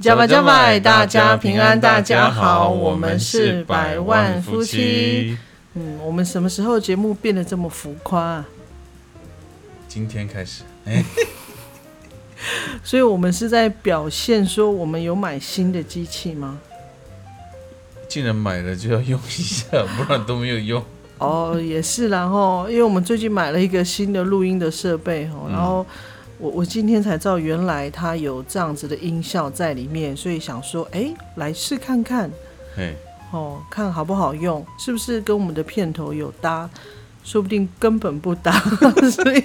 [0.00, 5.36] 加拜加拜，大家平安，大家好，我们是百万夫妻。
[5.74, 8.48] 嗯，我们什么时候节目变得这么浮夸啊？
[9.88, 11.04] 今天开始，哎，
[12.84, 16.60] 所以我们是在表现说我们有买新的机器吗？
[18.06, 20.80] 既然买了就要用一下，不然都没有用。
[21.18, 25.84] 哦，也是，然后因为我们最近买了一个新的录音的设备，哈，然后。
[26.38, 32.30] 我我今天才知道，原来它有这样子的音效在里面，所以想说，哎，来试看看，
[32.76, 32.94] 嘿，
[33.32, 36.70] 哦，看好不好用，是不是跟我们的片头有搭？
[37.24, 38.52] 说不定根本不搭，
[39.12, 39.44] 所以。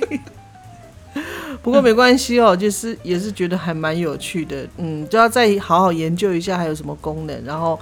[1.64, 7.44] 不过没关系哦，就是也是觉得还蛮有趣的，嗯，就要再好好研究一下还有什么功能。
[7.46, 7.80] 然后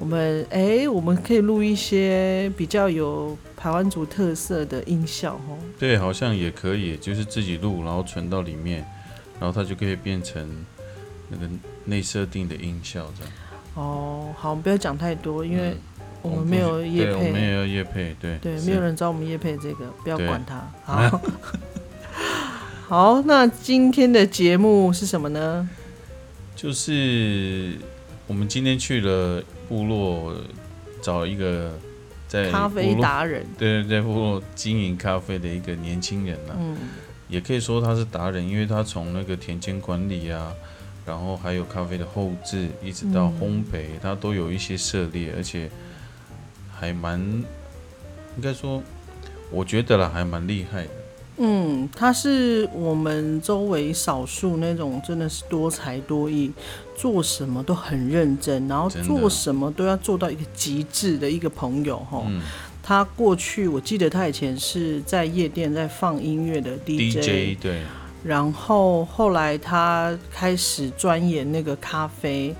[0.00, 5.56] 我们哎，我们可以录一些比较有台湾族特色的音效哦。
[5.78, 8.84] 对，好像也可以，就是自己录，然后存到里面，
[9.38, 10.66] 然后它就可以变成
[11.28, 11.48] 那个
[11.84, 13.32] 内设定的音效这样。
[13.76, 15.76] 哦，好，我们不要讲太多，因为
[16.20, 20.68] 我们没有叶配，我们也要叶配，对对，没有人找我们叶配这个，不要管它。
[20.84, 21.20] 好。
[22.90, 25.70] 好，那今天的节目是什么呢？
[26.56, 27.74] 就是
[28.26, 30.34] 我们今天去了部落，
[31.00, 31.78] 找一个
[32.26, 36.56] 在咖啡达人，对对对，部落经营咖啡的一个年轻人呢。
[36.58, 36.76] 嗯，
[37.28, 40.52] 也可以说他是达人，因为他从那个田间管理啊，
[41.06, 45.70] 然后还有咖啡的后置，一直到烘焙，他都有一些涉猎，而且
[46.76, 48.82] 还蛮应该说，
[49.52, 50.90] 我觉得啦，还蛮厉害的。
[51.42, 56.52] 嗯，他是我们周围少数那种真的是多才多艺，
[56.94, 62.22] 做什么都很认真，然后做什么都要做到一个极致的一个朋友哈。
[62.82, 67.80] 他过去我记得他以前是在夜店在放音乐的 DJ，对。
[68.22, 72.54] 然后后来他开始钻研那个咖啡。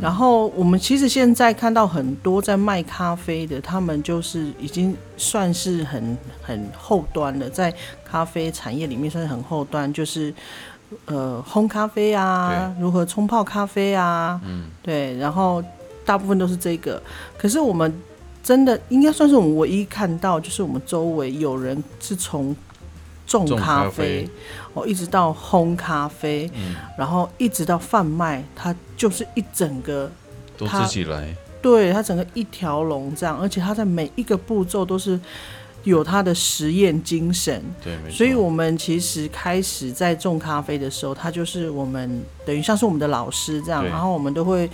[0.00, 7.72] 然后我们其实现在看到很多在卖咖啡的，他们就是已经算是很很后端了，在
[8.04, 10.32] 咖啡产业里面算是很后端，就是
[11.06, 15.62] 呃烘咖啡啊，如何冲泡咖啡啊，嗯，对，然后
[16.04, 17.02] 大部分都是这个。
[17.36, 17.92] 可是我们
[18.42, 22.54] 真的应该算是我们唯一看到，就是我们周围有人是从。
[23.24, 24.28] 种咖啡，
[24.74, 30.08] 哦，一直到烘咖啡，嗯，然后一直到贩卖，它就是一整个
[30.56, 35.18] 都自己来，对，他整个一条龙这样，而且他在每一个步骤都是
[35.84, 38.16] 有它的实验精神，对，没错。
[38.16, 44.68] 所以我们其实开始在种咖啡的时候，他就是我们等于像是我们的老师这样，然后我们都会。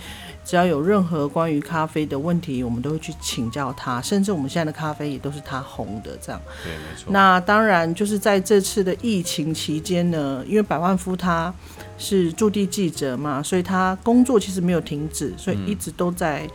[0.45, 6.41] 只要有任何关于咖啡的问题，我们都会去请教他，甚至我们现在的咖啡也都是他红的，这样。
[6.63, 7.11] 对，没错。
[7.11, 11.53] 那当然就是在这次的疫情期间呢，因为百万夫他
[11.99, 16.49] 是驻地记者嘛，所以他工作其实没有停止，所以一直都在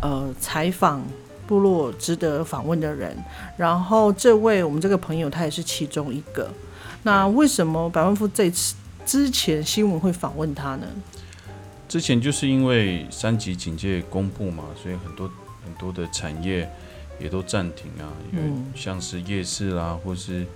[0.00, 1.02] 呃采访
[1.46, 3.16] 部落值得访问的人。
[3.56, 6.50] 然后这位我们这个朋友他也是其中一个。
[7.02, 10.86] 那为什么百万富这次之前新闻会访问他呢？
[11.88, 15.30] 之前就是因为三级警戒公布嘛，所以很多
[15.64, 16.70] 很多的产业
[17.20, 18.44] 也都暂停啊，因为
[18.74, 20.46] 像是夜市啦，或是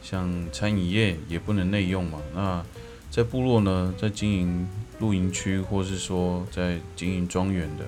[0.00, 2.18] 像餐饮业也不能内用嘛。
[2.34, 2.64] 那
[3.10, 4.68] 在部落呢，在经营
[5.00, 7.84] 露营区，或是说在经营庄园的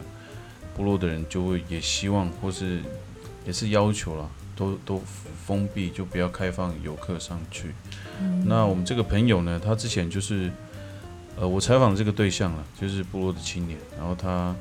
[0.77, 2.81] 部落的人，就会也希望或是
[3.47, 5.03] 也是要求了，都都
[5.47, 7.75] 封闭，就不要开放游客上去。
[8.45, 10.51] 那我们这个朋友呢，他之前就是。
[11.35, 14.55] 呃，我采访这个对象了，就是部落的青年，然后他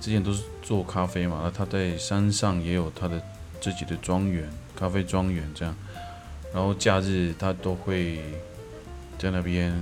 [0.00, 3.22] 之前都是做咖啡嘛，那他在山上也有他的
[3.60, 5.72] 自己的庄园，咖啡庄园这样，
[6.52, 8.20] 然后假日他都会
[9.16, 9.72] 在那边，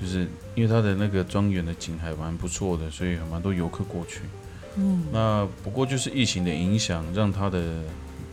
[0.00, 4.20] 就是因为他的那个庄园的景还蛮不错的，所以蛮多游客过去。
[4.76, 7.82] 嗯，那不过就是疫情的影响，让他的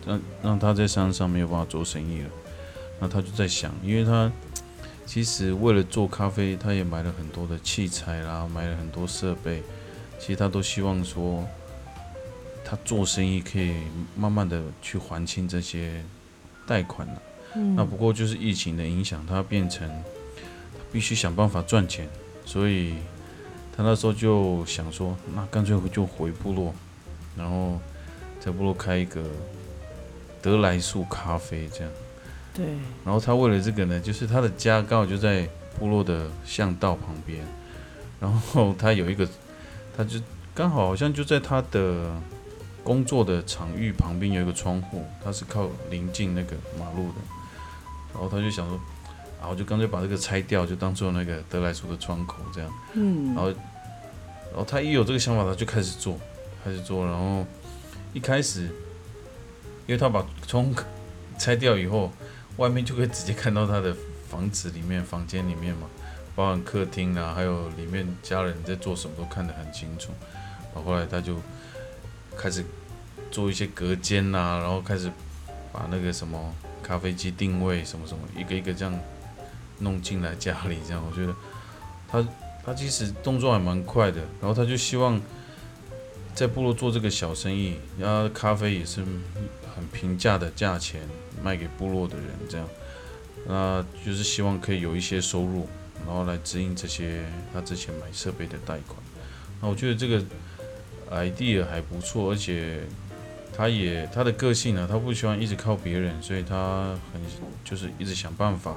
[0.06, 2.30] 让让他在山上没有办法做生意了，
[3.00, 4.32] 那他就在想，因为他。
[5.04, 9.62] 其实为了做咖啡，他也买了很多的器材啦，买了很多设备。
[10.18, 11.46] 其实他都希望说，
[12.64, 13.74] 他做生意可以
[14.16, 16.02] 慢慢的去还清这些
[16.66, 17.22] 贷款了。
[17.76, 19.90] 那不过就是疫情的影响，他变成
[20.92, 22.08] 必须想办法赚钱，
[22.46, 22.96] 所以
[23.76, 26.72] 他他那时候就想说，那干脆就回部落，
[27.36, 27.80] 然后
[28.40, 29.24] 在部落开一个
[30.40, 31.92] 德莱树咖啡这样。
[32.54, 32.64] 对。
[33.04, 35.50] 然后他为了这个呢，就是他的家刚好就在
[35.80, 37.44] 部落的巷道旁边，
[38.20, 39.28] 然后他有一个，
[39.98, 40.20] 他就
[40.54, 42.16] 刚好好像就在他的
[42.84, 47.16] 工作的场域旁边有一个窗户，他是靠临近那个马路的，
[48.14, 48.80] 然后他就想说。
[49.42, 52.72] 然后就干脆把这个拆掉，就当做那个德莱叔的窗口这样。
[52.94, 53.34] 嗯。
[53.34, 56.16] 然后，然后他一有这个想法，他就开始做，
[56.64, 57.04] 开始做。
[57.04, 57.44] 然后
[58.14, 58.66] 一开始，
[59.88, 60.72] 因为他把窗
[61.40, 62.12] 拆掉以后，
[62.58, 63.96] 外面就可以直接看到他的
[64.30, 65.88] 房子里面、房间里面嘛，
[66.36, 70.12] 包含客厅啊，还有里面家人在做什么都看得很清楚。
[70.76, 71.36] 然后后来他就
[72.38, 72.64] 开始
[73.32, 75.12] 做一些隔间呐，然后开始
[75.74, 76.54] 把那个什么
[76.84, 78.94] 咖啡机定位什么什么，一个一个这样。
[79.82, 81.36] 弄进来家里这样，我觉得
[82.08, 82.28] 他
[82.64, 85.20] 他其实动作还蛮快的，然后他就希望
[86.34, 89.04] 在部落做这个小生意，然后咖啡也是
[89.76, 91.02] 很平价的价钱
[91.44, 92.68] 卖给部落的人这样，
[93.48, 95.68] 那就是希望可以有一些收入，
[96.06, 98.98] 然后来指引这些他之前买设备的贷款。
[99.60, 100.24] 那我觉得这个
[101.12, 102.82] idea 还不错，而且
[103.56, 107.22] 他也他的个性呢，他不喜欢一直靠别人，所以他很
[107.64, 108.76] 就是一直想办法。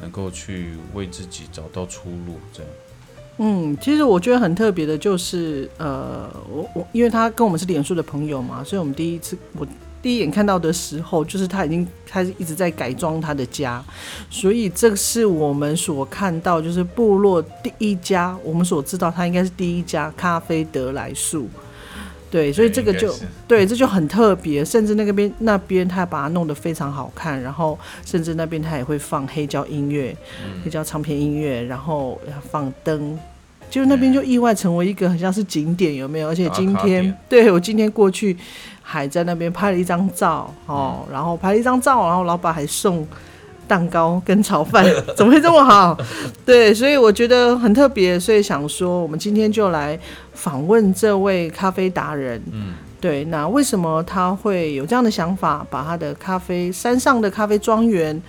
[0.00, 2.72] 能够去为自己找到出路，这样。
[3.38, 9.66] 嗯，其实我觉得很特别的，就是呃，我我因为他跟我们是脸书的朋友嘛，所以我们第一次我
[10.02, 13.84] 第一眼看到的时候，就是他已经开始一直在改装他的家，
[14.28, 21.48] 所以这是我们所看到，就是部落第一家，我们所知道他应该是第一家咖啡得来树。
[22.30, 23.14] 对，所以这个就
[23.46, 30.14] 对，这就很特别，甚至那个边那边他把它弄得非常好看，然后甚至那边他也会放黑胶音乐，
[30.64, 32.20] 黑胶唱片音乐，然后
[32.50, 33.18] 放灯，
[33.70, 36.28] 就那边就意外成为一个很像是景点，有没有？
[36.28, 38.36] 而且今天对我今天过去
[38.82, 43.06] 还在那边拍了一张照哦，然后拍了一张照，然后老板还送。
[43.68, 44.84] 蛋糕跟炒饭
[45.14, 45.96] 怎么会这么好？
[46.44, 49.98] 对，所以我觉得很特别，所以想说，我们今天就来
[50.32, 52.42] 访问这位咖啡达人。
[52.50, 58.20] 嗯，对，那为什么他会有这样的想法，把他的咖啡山上的咖啡庄园，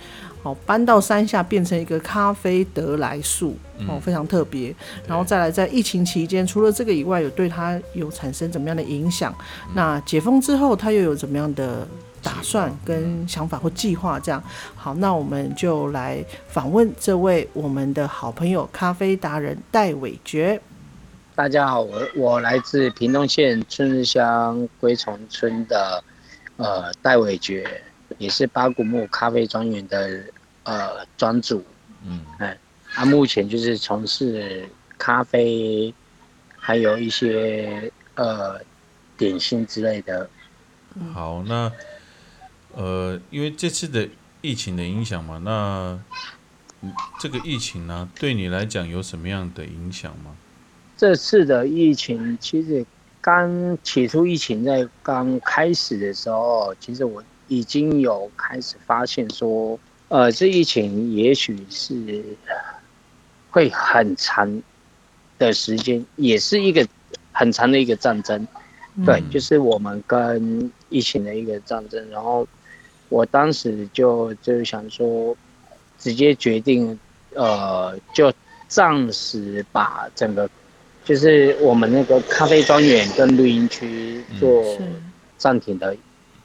[0.42, 3.56] 哦，搬到山下变成一个咖啡得来树，
[3.88, 4.74] 哦，非常特别。
[5.06, 9.34] 然后再来，在疫情期间，除了这个以外，有对他有产生怎么样的影响？
[9.74, 11.88] 那解封之后，他又有怎么样的？
[12.22, 14.42] 打算跟想法或计划这样
[14.76, 20.60] 好，那我们就来访问这位我们的好朋友咖啡达人戴伟觉。
[21.34, 26.02] 大家好，我我来自屏东县春日乡龟虫村的
[26.56, 27.66] 呃戴伟觉，
[28.18, 30.22] 也是八古木咖啡庄园的
[30.64, 31.64] 呃庄主。
[32.06, 32.56] 嗯，哎，
[32.92, 34.68] 他目前就是从事
[34.98, 35.94] 咖啡，
[36.56, 38.60] 还有一些呃
[39.16, 40.28] 点心之类的。
[41.14, 41.70] 好，那。
[42.74, 44.08] 呃，因为这次的
[44.40, 45.98] 疫情的影响嘛，那
[47.18, 50.34] 这个疫情呢，对你来讲有什么样的影响吗？
[50.96, 52.86] 这次的疫情其实
[53.20, 59.78] 刚起初疫情在刚开始的时候，其实我已经有开始发现说，
[60.08, 62.24] 呃，这疫情也许是
[63.50, 64.62] 会很长
[65.38, 66.86] 的时间，也是一个
[67.32, 68.46] 很长的一个战争，
[69.04, 72.46] 对，就是我们跟疫情的一个战争，然后。
[73.10, 75.36] 我当时就就想说，
[75.98, 76.98] 直接决定，
[77.34, 78.32] 呃，就
[78.68, 80.48] 暂时把整个，
[81.04, 84.64] 就是我们那个咖啡庄园跟录音区做
[85.36, 85.94] 暂停的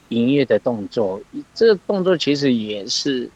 [0.08, 1.20] 营业的动作。
[1.54, 3.30] 这个动作其实也是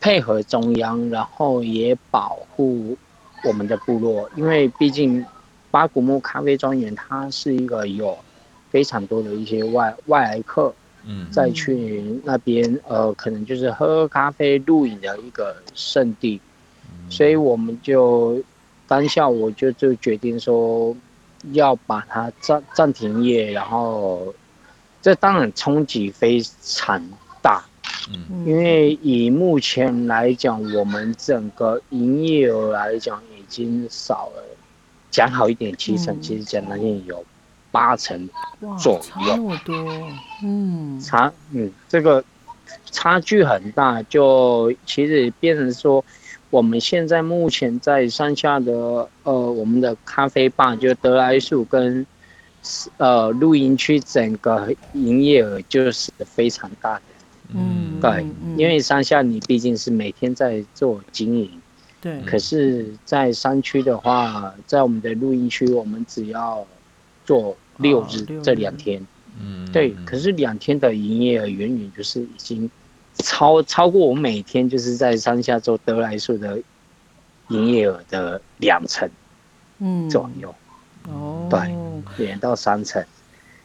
[0.00, 2.98] 配合中央，然后也保护
[3.44, 5.24] 我们的部落，因为毕竟
[5.70, 8.18] 八古木咖啡庄园它是一个有
[8.70, 10.74] 非常多的一些外外来客。
[11.30, 16.40] 再去那边，呃，可能就是喝咖啡、露营的一个圣地，
[17.08, 18.42] 所以我们就
[18.88, 20.96] 当下我就就决定说，
[21.52, 24.34] 要把它暂暂停业，然后
[25.00, 27.00] 这当然冲击非常
[27.40, 27.64] 大，
[28.10, 34.42] 嗯，因为以目前来讲，我们整个营业额来讲已经少了，
[35.10, 37.24] 讲好一点七成，其实讲难听有。
[37.76, 38.26] 八成
[38.78, 39.74] 左右，差那么多，
[40.42, 42.24] 嗯，差，嗯，这个
[42.90, 46.02] 差距很大，就其实变成说，
[46.48, 52.06] 我们现在目前在山下的呃，我们的咖啡吧，就德莱树跟
[52.96, 57.02] 呃露营区整个营业额就是非常大的，
[57.50, 61.60] 嗯，对，因为山下你毕竟是每天在做经营，
[62.00, 66.66] 对，可是，在山区的话，在我们的露营区，我们只要
[67.26, 69.04] 做六日、这两天，
[69.40, 69.94] 嗯，对。
[69.96, 72.70] 嗯可是两天的营业额远远就是已经
[73.14, 76.58] 超超过我每天就是在山下做德来树的
[77.48, 79.08] 营业额的两成
[79.78, 80.54] 嗯，左右，
[81.08, 81.48] 哦，
[82.16, 83.04] 对两到三成。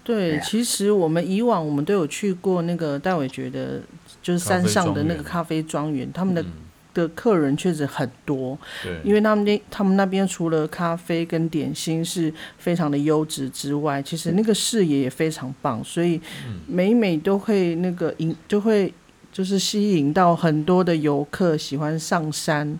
[0.03, 3.79] 对，其实我们以往我们都有去过那个戴伟觉得
[4.21, 6.51] 就是山上的那个咖啡庄园，他们的嗯
[6.93, 16.19] 的客人确实很多，对，因为他们那他们那边除了咖啡跟点心是非常的优质之外，其实那个视野也非常棒，所以
[16.67, 18.93] 每每都会那个引就会
[19.31, 22.77] 就是吸引到很多的游客喜欢上山。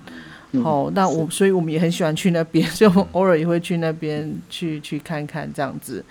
[0.52, 0.64] 嗯。
[0.64, 6.04] 哦，那我所以我们也很喜欢去那边， 所以我们偶尔也会去那边去去看看这样子。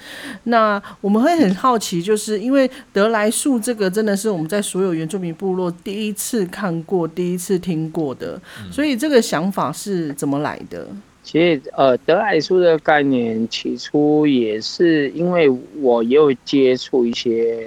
[0.44, 10.86] 那我们会很好奇，就是因为德来树这个真的是我们在所有原住民部落第一次看过、第一次听过的，所以这个想法是怎么来的？
[11.22, 15.48] 其实，呃，德莱树的概念起初也是因为
[15.80, 17.64] 我也有接触一些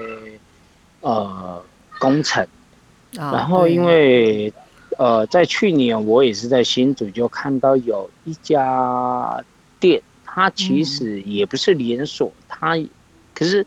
[1.00, 1.64] 呃
[1.98, 2.44] 工程，
[3.16, 4.52] 啊，然后因为
[4.98, 9.44] 呃在去年我也是在新竹就看到有一家
[9.80, 12.78] 店，它其实也不是连锁，它
[13.34, 13.66] 可是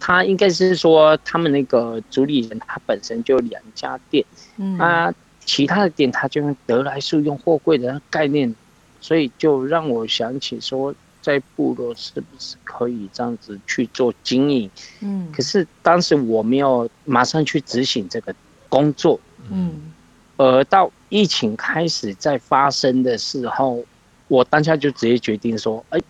[0.00, 4.24] 它应该是说他们那个主理人他本身就两家店。
[4.56, 4.78] 嗯。
[4.78, 5.12] 啊，
[5.44, 8.54] 其他的店他就用得来速用货柜的概念，
[9.00, 14.70] 所以就让我想起说，在部落是不是可以这样子去做经营？
[15.00, 15.32] 嗯。
[15.32, 18.34] 可是当时我没有马上去执行这个
[18.68, 19.18] 工作，
[19.50, 19.92] 嗯
[20.38, 23.84] 而到疫情开始在发生的时候，
[24.28, 26.00] 我当下就直接决定说，哎，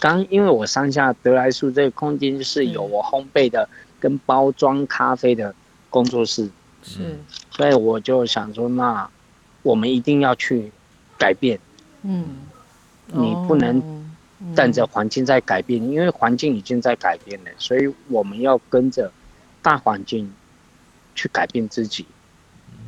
[0.00, 3.68] 刚因为我上下德来树这个空间就是有我烘焙的
[4.00, 5.54] 跟包装咖啡的
[5.90, 6.50] 工作室。
[6.82, 7.18] 是。
[7.50, 9.08] 所以我就想说，那
[9.62, 10.72] 我们一定要去
[11.18, 11.58] 改变，
[12.02, 12.24] 嗯，
[13.06, 13.82] 你不能
[14.56, 19.12] 等着环境在改变，因为环境已经在改变了，所以我们要跟着
[19.62, 20.32] 大环境
[21.14, 22.06] 去改变自己。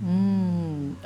[0.04, 0.45] 嗯，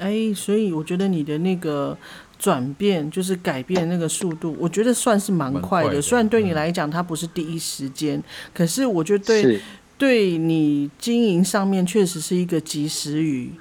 [0.00, 1.96] 哎，所以我觉得你的那个
[2.38, 5.88] 转变，就是改变那个速度，我觉得算是蛮蛮快的。
[5.88, 8.22] 快的虽然对你嗯来讲它不是第一时间，
[8.54, 9.60] 可是我觉得对，
[9.98, 13.52] 对你经营上面确实是一个及时雨。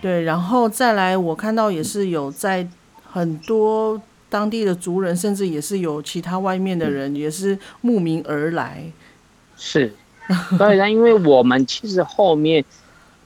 [0.00, 2.66] 对，然后再来，我看到也是有在
[3.04, 8.90] 很多当地的族人，甚至也是有其他外面的人，也是慕名而来。
[9.54, 9.92] 是，
[10.58, 12.64] 当然，因为我们其实后面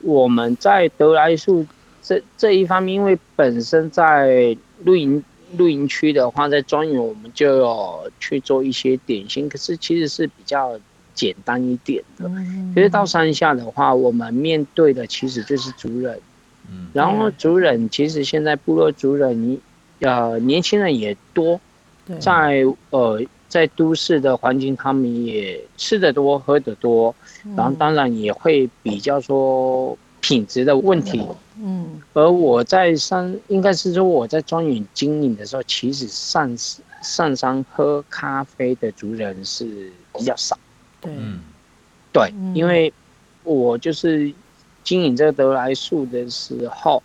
[0.00, 1.64] 我们在德来树
[2.06, 5.24] 这这一方面，因为本身在露营
[5.56, 10.78] 露营区的话，在庄园我们就有去做一些点心，可是其实是比较
[11.14, 12.28] 简单一点的。
[12.28, 12.72] 嗯。
[12.72, 16.20] 其实到山下的话，我们面对的其实就是族人，
[16.70, 16.86] 嗯。
[16.92, 19.58] 然后族人其实现在部落族人，
[19.98, 21.60] 呃，年轻人也多，
[22.20, 27.12] 在呃在都市的环境，他们也吃得多，喝得多，
[27.56, 31.26] 然后当然也会比较说品质的问题。
[31.58, 36.54] 嗯而我在上，应该是说我在庄园经营的时候，其实上
[37.02, 40.58] 上山喝咖啡的族人是比较少。
[41.00, 41.40] 对，嗯
[42.12, 42.92] 对嗯，因为
[43.42, 44.32] 我就是
[44.84, 47.02] 经营这个德莱树的时候，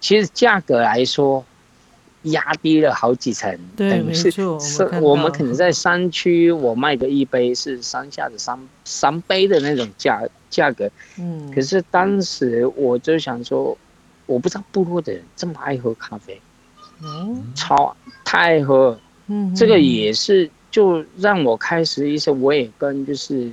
[0.00, 1.44] 其实价格来说
[2.22, 13.76] 压低了好几层，对等于是是我们可能在山区，我卖个一杯是山下的三三杯的那种价价格，嗯，可是当时我就想说，
[14.26, 16.40] 我不知道部落的人这么爱喝咖啡，
[17.02, 18.98] 哦，超太爱喝。
[19.32, 23.48] 嗯，这个也是就让我开始一些，我也跟就是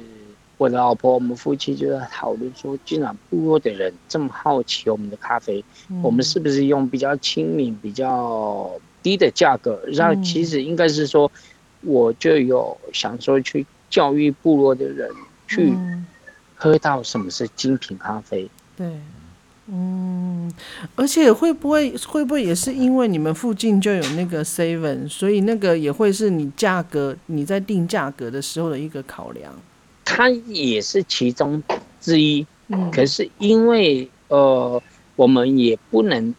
[0.58, 8.72] 我的老婆，我们夫妻就在讨论说，既然部落的人这么好奇我们的咖啡，嗯我们是不是用比较亲民、比较
[9.04, 11.32] 低的价格，让嗯其实应该是说，
[11.82, 15.10] 我就有想说去教育部落的人
[15.48, 16.06] 去嗯
[16.56, 18.50] 喝到什么是精品咖啡。
[18.76, 19.00] 对，
[19.68, 20.52] 嗯，
[20.96, 29.54] 而且会不会会不会也是因为你们附近就有那个 Seven，所以那个也会是你价格你在定价格的时候的一个考量。
[30.10, 31.62] 它也是其中
[32.00, 34.82] 之一，嗯，可是因为呃，
[35.18, 36.34] 我们也不能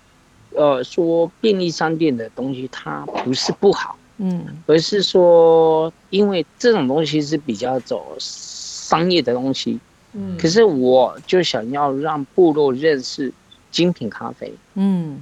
[0.55, 4.63] 呃说便利商店的东西它不是不好，嗯。
[4.67, 9.79] 而是说因为这种东西是比较走商业的东西，
[10.15, 13.31] 嗯，可是我就想要让部落认识
[13.71, 15.21] 精品咖啡，嗯，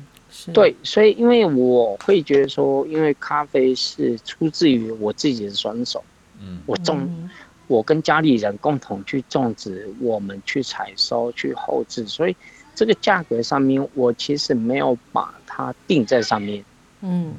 [0.55, 6.05] 对，所以因为我会觉得说，因为咖啡是出自于我自己的双手，
[6.41, 6.61] 嗯。
[6.65, 7.29] 我种嗯
[7.69, 12.37] 我跟家里人共同去种植，我们去采收、去后置，所以
[12.75, 16.65] 这个价格上面我其实没有把它定在上面，
[17.01, 17.35] 嗯，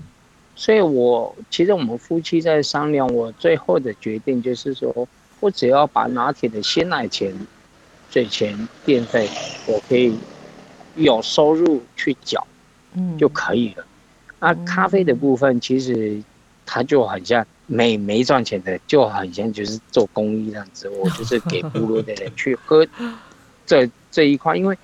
[0.55, 5.07] 所以我其实我们夫妻在商量，我最后的决定就是说，
[5.39, 7.34] 我只要把拿铁的鲜奶钱、
[8.10, 9.29] 水钱、电费，
[9.67, 10.17] 我可以
[10.96, 12.46] 有收入去缴，
[12.93, 13.86] 嗯，就可以了。
[14.39, 16.22] 那咖啡的部分，其实
[16.65, 22.88] 它就很像没没赚钱的，就很像就是做公益这样子，我就是给部落的人去喝
[23.65, 24.75] 这这一块，因为。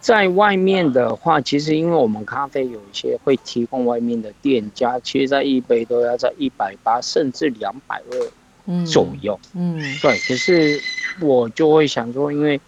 [0.00, 9.38] 在外面的话，其实因为我们咖啡有一些会提供外面的店家，其实在一杯都要在一百八甚至两百二左右。
[9.54, 10.16] 嗯，对。
[10.20, 10.80] 可是
[11.20, 12.58] 我就会想说，因为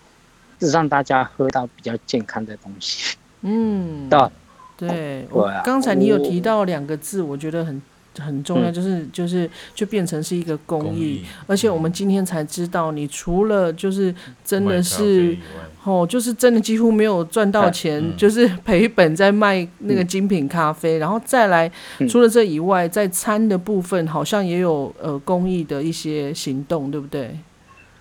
[0.59, 3.17] 让大家喝到比较健康的东西。
[3.43, 4.29] 嗯，对。
[4.77, 7.81] 对，我刚才你有提到两个字，我觉得很。
[8.19, 14.13] 很重要，就是就是就变成是一个公益，而且我们今天才知道，你除了就是
[14.45, 15.37] 真的是
[15.85, 21.71] 哦，就是真的几乎没有赚到钱，就是赔本在卖那个精品咖啡，然后再来
[22.09, 27.39] 除了这以外，在餐的部分好像也有呃公益的一些行动，对不对？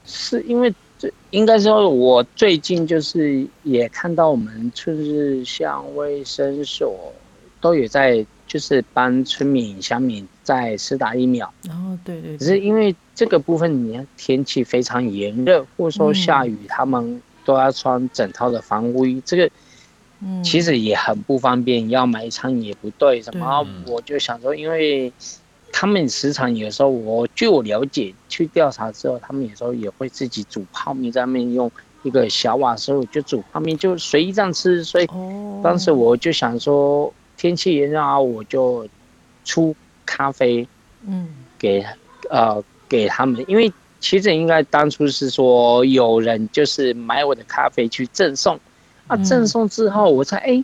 [0.04, 7.14] 是因为这应该说，我最近就是也看到我们就是像卫生所
[7.62, 8.26] 都有在。
[8.50, 11.46] 就是帮村民、乡民在施打疫苗。
[11.70, 12.36] 哦，对对。
[12.36, 19.48] 只是因为这个部分，你看天气非常炎热，或者说下雨，他们都要穿整套的防护衣，这个
[20.44, 21.88] 其实也很不方便。
[21.92, 23.64] 要买餐也不对，什么？
[23.86, 25.14] 我就想说，因为
[25.72, 34.84] 他们时常有时候，我据我了解，去调查之后，他们有时候也会自己煮泡面，在面用一个小瓦斯炉就煮泡面，就随意这样吃。
[34.84, 35.08] 所以
[35.64, 37.14] 当时我就想说。
[37.40, 38.86] 天气炎热啊，我就
[39.46, 39.74] 出
[40.06, 40.68] 咖啡，
[41.08, 41.82] 嗯，给
[42.30, 48.60] 呃给他们，因为其实应该当初是说有人就是买我的咖啡去赠送，
[49.08, 50.62] 啊，赠送之后我才哎，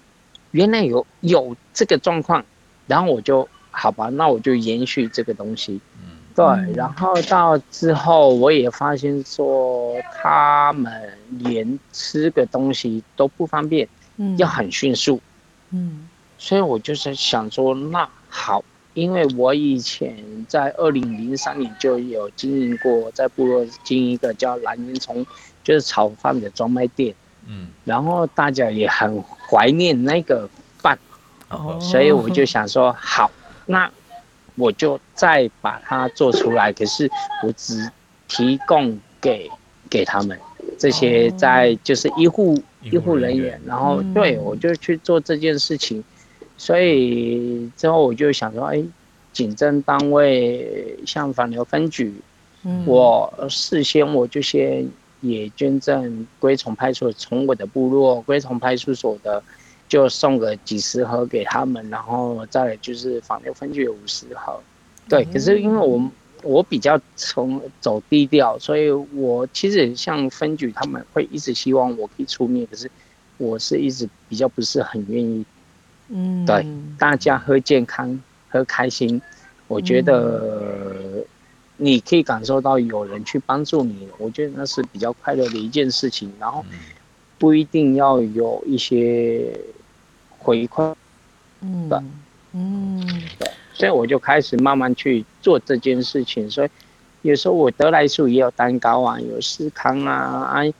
[0.51, 2.43] 原来有有这个状况，
[2.87, 10.91] 然后我就好吧，那我就延续这个东西，嗯，对，然后到之后我也发现说他们
[11.39, 15.21] 连吃个东西都不方便，嗯，要很迅速，
[15.69, 16.09] 嗯。
[16.45, 20.15] 所以我就是想说，那好，因为我以前
[20.47, 25.25] 在二零零三年就有经营过，在部落经营一个叫蓝烟囱，
[25.63, 27.15] 就是炒饭的专卖店，
[27.47, 30.95] 嗯，然后大家也很怀念那个饭，
[31.49, 33.31] 哦，所以我就 想说，好，
[33.65, 33.89] 那
[34.53, 37.09] 我就再把它做出来，可是
[37.41, 37.89] 我只
[38.27, 39.49] 提供给
[39.89, 40.39] 给他们
[40.77, 46.03] 这些在就是医护医护人员，然后对我就去做这件事情。
[46.57, 48.83] 所以之后我就想说，哎，
[49.33, 52.13] 警政单位像反流分局，
[52.63, 54.87] 嗯我事先我就先
[55.21, 59.43] 也捐赠龟从派出所，从我的部落龟从派出所的，
[59.89, 64.59] 就送个几十盒给他们，然后再就是反流分局有五十盒，
[65.09, 65.25] 对。
[65.25, 66.09] 可是因为我
[66.43, 72.89] 我比较从走低调，所以我其实像分局他们会一直希望我可以出面，可是
[73.37, 75.43] 我是一直比较不是很愿意。
[76.09, 76.65] 嗯，对，
[76.99, 79.21] 大家喝健康，喝开心，
[79.67, 81.25] 我觉得
[81.77, 86.31] 你可以感受到有人去帮助你，我觉得那是比较快乐的一件事情。
[86.39, 86.63] 然后
[87.39, 89.59] 不一定要有一些
[90.37, 90.93] 回馈，
[91.61, 91.89] 嗯，
[92.53, 93.05] 嗯，
[93.39, 96.49] 对，所以我就开始慢慢去做这件事情。
[96.49, 96.69] 所以
[97.23, 100.71] 有时候我得来速也有蛋糕啊，有司康啊，哎，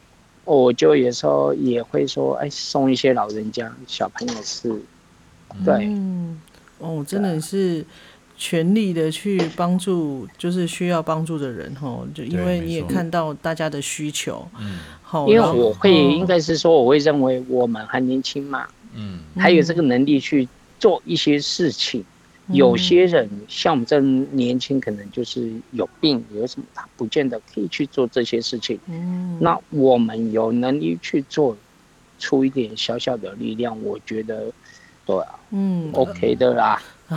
[0.44, 4.80] 我就有时候也会说，哎，送一些老人家、小朋友吃。
[5.64, 5.90] 对，
[6.80, 7.86] 哦，真的是
[8.38, 12.06] 全力的去帮助，就是需要帮助的人哈。
[12.14, 20.48] 就因为你也看到大家的需求，嗯，好，因为我会应该是说，我会认为我们还年轻嘛，嗯，还有这个能力去
[20.80, 22.04] 做一些事情。
[22.48, 28.78] 有些人像我们这年轻，可能就是有病，有什么他不见得可以去做这些事情。
[28.88, 31.58] 嗯，那我们有能力去做
[32.20, 34.52] 出一点小小的力量，我觉得。
[35.08, 36.82] 对啊，嗯，OK 的啦，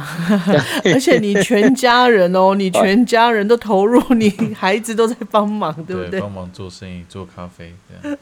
[0.84, 6.20] 而且你全家人哦， 你全家人都投入，你孩子都在帮忙，对不对？
[6.20, 8.18] 帮忙做生意，做咖啡，这样。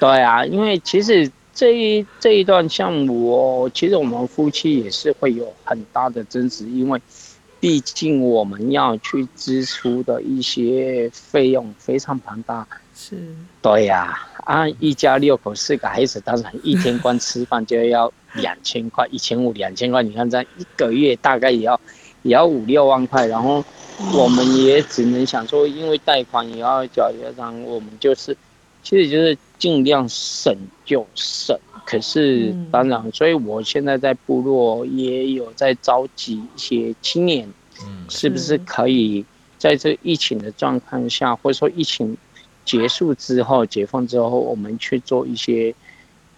[0.00, 6.98] 对啊，因为其实这一这一段项目哦，其实我们夫妻也是会有很大的争执，因为
[7.60, 12.66] 毕竟我们要去支出的一些费用非常庞大。
[12.96, 13.18] 是。
[13.60, 14.31] 对呀，啊，
[14.78, 18.12] 一家六口四个孩子，当然一天光吃饭就要。
[18.36, 21.78] 两千块，一千五，两千块，你看这一个月大概也要，
[22.22, 23.26] 也要五六万块。
[23.26, 23.62] 然后
[24.14, 28.34] 我们也只能想说，因为贷款也要缴，然后我们就是
[28.82, 31.54] 其实就是尽量省就省。
[31.84, 37.46] 可是当然，所以我现在在部落也有在召集一些青年，
[37.84, 39.22] 嗯，是不是可以
[39.58, 42.16] 在这疫情的状况下，或者说疫情
[42.64, 45.74] 结束之后、解放之后，我们去做一些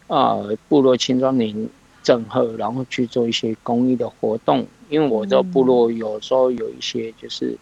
[0.07, 1.69] 呃部落青壮年
[2.03, 4.67] 整合，然后去做一些公益的活动。
[4.89, 7.57] 因为我的部落有时候有一些就是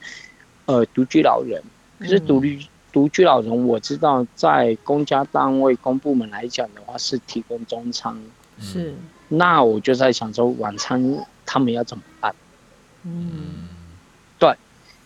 [0.66, 1.62] 呃独居老人，
[1.98, 2.66] 可是独居。
[2.92, 8.14] 独居老人，我知道在公家单位、公部门来讲的话是提供中餐，
[8.60, 8.94] 是。
[9.28, 11.02] 那我就在想说，晚餐
[11.46, 12.34] 他们要怎么办？
[13.04, 13.81] 嗯，对，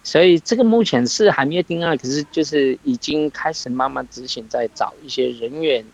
[0.07, 5.85] 所以这个目前是还没有定案，可是就是已经开始慢慢执行，在找一些人员，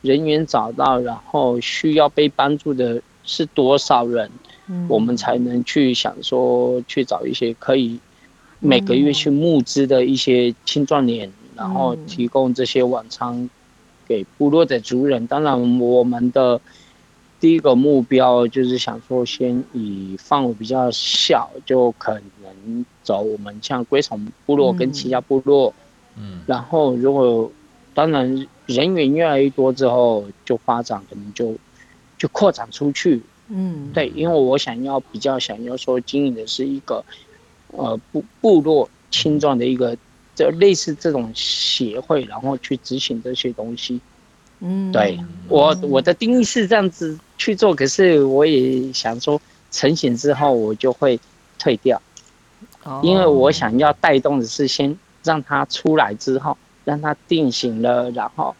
[0.00, 4.28] 人员找到，然后需要被帮助的是多少人，
[4.88, 8.00] 我们才能去想说去找一些可以。
[8.58, 13.48] 每个月去募资的一些青壮年，然后提供这些晚餐
[14.08, 15.24] 给部落的族人。
[15.28, 16.60] 当然，我们的
[17.38, 22.22] 第一个目标就是想说，先以范围比较小，就可能
[23.02, 25.74] 走我们像龟虫部落跟其他部落。
[26.16, 26.40] 嗯。
[26.46, 27.50] 然后，如果
[27.94, 31.54] 当然人员越来越多之后，就发展可能就
[32.18, 33.22] 就扩展出去。
[33.48, 33.90] 嗯。
[33.92, 37.04] 对，因为我想要比较想要说经营的是一个。
[37.74, 39.96] 呃，部部落青壮的一个，
[40.34, 43.98] 就类似这种协会，然后去执行这些东西。
[44.60, 51.18] 嗯，对我我的定义是这样子去做，可是我也想说，成型之后我就会
[51.58, 51.98] 退掉，
[53.02, 58.54] 因为我想要带动的是先让他出来之后，让他定型了，然后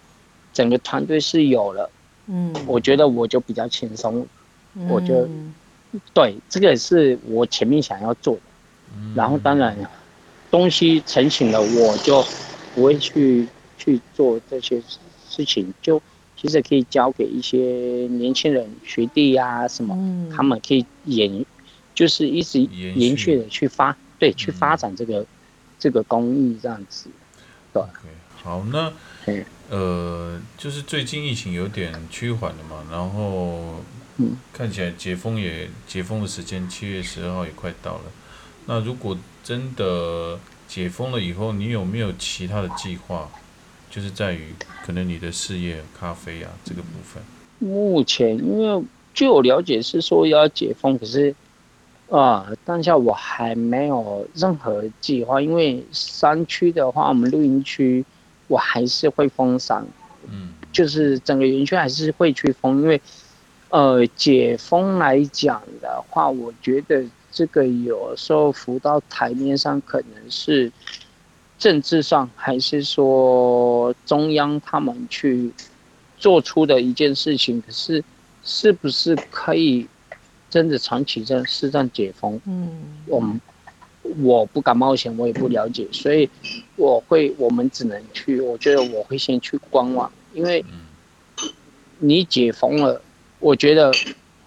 [0.53, 1.91] 整个团队是有了，
[2.27, 4.27] 嗯，我觉得我就比较轻松，
[4.89, 5.29] 我就
[6.15, 8.41] 对这个是我前面想要做的。
[9.15, 9.77] 然后当然，
[10.51, 12.23] 东西成型了，我就
[12.75, 14.81] 不会去去做这些
[15.29, 16.01] 事情，就
[16.37, 17.59] 其实可以交给一些
[18.11, 19.97] 年轻人、学弟啊什么，
[20.35, 21.45] 他们可以延，
[21.95, 22.61] 就是一直
[22.95, 23.39] 延续。
[23.39, 25.27] 的去发，对，去发展这个
[25.81, 27.11] 这个工艺这样子，
[27.73, 27.83] 对。
[28.41, 28.93] 好，那
[29.69, 33.83] 呃，就是最近疫情有点趋缓了嘛，然后
[34.19, 38.03] 嗯看起来解封也解封的时间七月十二号也快到了。
[38.67, 43.29] 那如果真的解封了以后，你有没有其他的计划？
[43.91, 44.55] 就是在于
[44.87, 47.21] 可能你的事业咖啡啊这个部分。
[47.59, 51.35] 目前因为据我了解是说要解封，可是
[52.17, 55.41] 啊当下我还没有任何计划。
[55.41, 58.05] 因为山区的话，我们露营区
[58.49, 59.85] 我还是会封山，
[60.31, 62.83] 嗯，就是整个园区还是会去封。
[62.83, 63.01] 因为
[63.71, 67.05] 呃解封来讲的话，我觉得。
[67.35, 70.71] 这个有时候浮到台面上，可能是
[71.59, 75.51] 政治上，还是说中央他们去
[76.19, 77.59] 做出的一件事情。
[77.63, 78.05] 可是，
[78.45, 79.89] 是不是可以
[80.53, 82.39] 真的长期这样市场解封？
[82.45, 82.69] 嗯，
[83.07, 83.41] 我们
[84.23, 86.29] 我不敢冒险，我也不了解，所以
[86.77, 88.39] 我会，我们只能去。
[88.43, 90.63] 我觉得我会先去观望，因为
[92.01, 93.01] 你解封了，
[93.41, 93.91] 我觉得。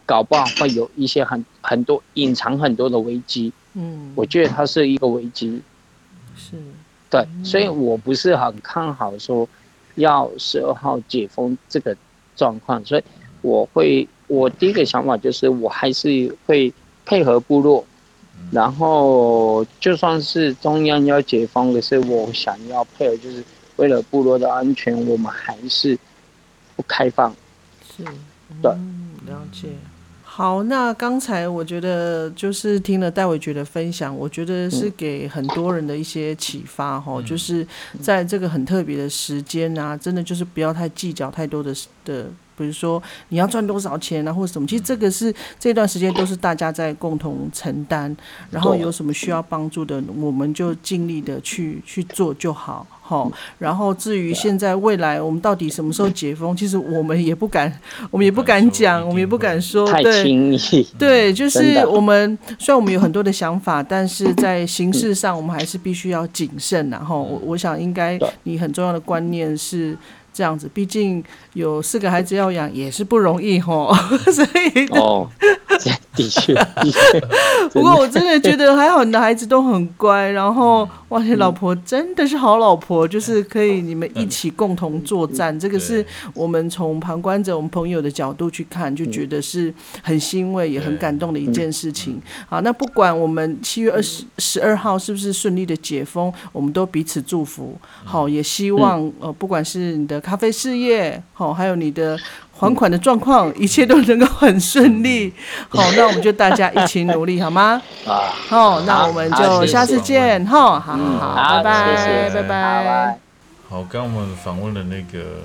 [0.07, 5.59] 搞不好会有一些很很多隐藏很多的危机，嗯，我觉得它是一个危机，
[6.37, 6.51] 是，
[7.09, 9.49] 对，所以我不是很看好说
[9.95, 11.97] 要十二号解封这个
[12.35, 13.03] 状况，所以
[13.41, 16.73] 我会我第一个想法就是我还是会
[17.05, 17.85] 配合部落，
[18.51, 23.43] 然后就算是中央要解封，可是我想要配合，就是
[23.75, 25.97] 为了部落的安全，我们还是
[26.75, 27.33] 不开放，
[27.95, 28.03] 是，
[28.61, 28.71] 对，
[29.27, 29.69] 了解。
[30.23, 37.65] 好，那刚才我觉得就是听了戴伟觉的分享，我觉得是给很多人的一些启发哈，就是
[38.01, 42.25] 在这个很特别的时间啊，真的就是不要太计较太多的的。
[42.57, 48.15] 比如说你要赚多少钱啊，或者什么，其实这个是这段时间都是大家在共同承担。
[48.49, 53.31] 然后有什么需要帮助的，我们就尽力的去去做就好，好。
[53.59, 57.71] 然后至于现在未来我们到底什么时候解封，其实我们也不敢，
[58.09, 59.91] 我们也不敢讲，我们也不敢说。
[59.91, 60.87] 太轻易。
[60.97, 66.89] 对，就是我们虽然我们有很多的想法，但是在形式上我们还是必须要谨慎。
[66.89, 69.97] 然后我我想应该你很重要的观念是。
[70.35, 73.95] 这样子，毕竟有四个孩子要养也是不容易吼，
[74.33, 75.29] 所以哦，
[76.15, 77.19] 的确，的确。
[77.73, 80.29] 不过我真的觉得还好，你的孩子都很乖。
[80.29, 85.57] 然后，哇，你老婆真的是好老婆，就是可以你们一起共同作战。
[85.59, 92.21] 这个是我们从旁观者、我们朋友的角度去看，就觉得是很欣慰也很感动的一件事情。
[92.47, 97.75] 好，那不管我们七月二十十二号是不是顺利的解封，我们都彼此祝福。
[98.03, 102.17] 好，也希望呃，不管是你的咖啡事业，好，还有你的。
[102.57, 105.33] 还款的状况，一切都能够很顺利。
[105.67, 107.81] 好，那我们就大家一起努力，好吗？
[108.07, 110.43] 啊，好，那我们就下次见。
[110.45, 113.19] 哈，好好，拜拜，拜拜。
[113.67, 115.41] 好，刚我们访问了那个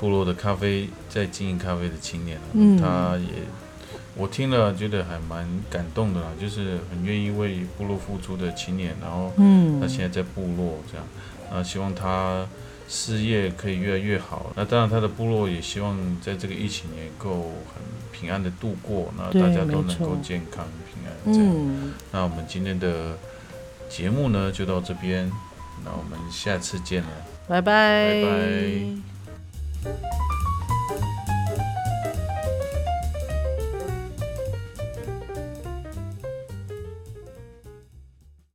[0.00, 3.42] 部落的咖啡在经营咖啡的青年嗯，他也
[4.16, 11.06] 我听了觉得还蛮感动的啦，就是很愿意为部落付出的青年，然后嗯，他现在在部落这样，
[11.52, 12.46] 啊，希望他。
[12.88, 21.92] 事业可以越来越好，那当然他的部落也希望在这个疫情也够很平安的度过，那大家都能够健康平安这样。
[22.10, 23.16] 那我们今天的
[23.90, 25.30] 节目呢就到这边，
[25.84, 27.08] 那我们下次见了，
[27.46, 28.22] 拜拜，
[29.84, 30.37] 拜拜。